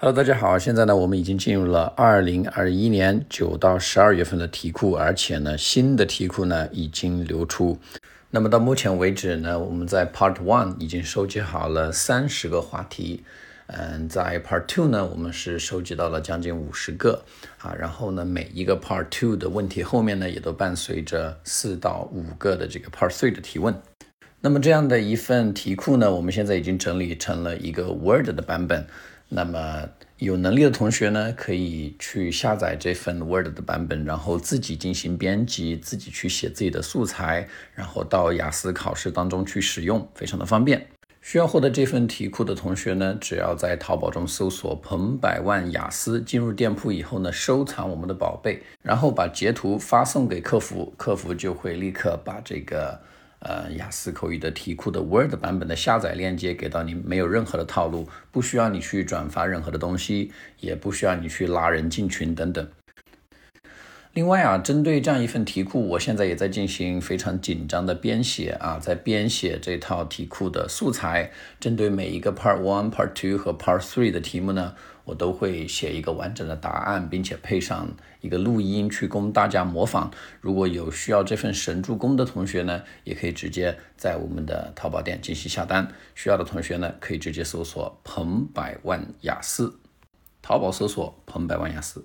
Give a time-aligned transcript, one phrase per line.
[0.00, 7.76] Hello，大家好，现在呢，我们已经进入了二零二一年九到十二月份的题库，而且呢，新的题库呢已经流出。
[8.30, 13.24] 那么到目前为止呢，我们在 Part One 已经收集好了三十个话题，
[13.66, 17.24] 嗯，在 Part Two 呢，我们是收集到了将近五十个
[17.58, 23.74] 啊，然后呢，每一个 Part Two 的问题后面呢，也都伴随着四到五个的这个 Part Three 的提问。
[24.40, 28.86] 那么这样的一份题库呢，我们现在已经整理成了一个 Word 的版本。
[29.30, 29.86] 那么
[30.16, 40.86] 有能力的同学呢，可以去下载这份 Word 的版本，然后自己进行编辑，自己去写自己的素材，然后到雅思考试当中去使用，非常的方便。
[41.20, 52.98] 需要获得这份题库的同学呢，只要在淘宝中搜索“彭百万雅思”，进入店铺以后呢，收藏我们的宝贝，然后把截图发送给客服，客服就会立刻把这个。
[53.40, 62.68] 呃，雅思口语的题库的 Word 版本的下载链接给到你，没有任何的套路，不需要你去转发任何的东西，也不需要你去拉人进群等等。
[64.18, 71.30] 另外啊，针对这样一份题库，我现在也在进行非常紧张的编写啊，在编写这套题库的素材。
[71.60, 80.10] 针对每一个 Part One、Part Two 和 Part Three 的题目呢，我都会写一个完整的答案，并且配上一个录音去供大家模仿。
[80.40, 85.86] 如果有需要这份神助攻的同学呢，也可以直接在我们的淘宝店进行下单。
[86.16, 89.78] 需要的同学呢，可以直接搜索“彭百万雅思”，
[90.42, 92.04] 淘宝搜索“彭百万雅思”。